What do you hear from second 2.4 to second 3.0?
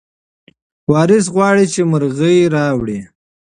راوړي.